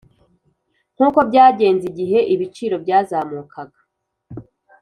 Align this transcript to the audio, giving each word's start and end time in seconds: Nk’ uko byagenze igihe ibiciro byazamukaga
Nk’ 0.95 1.01
uko 1.07 1.19
byagenze 1.29 1.83
igihe 1.91 2.19
ibiciro 2.33 2.75
byazamukaga 2.83 3.79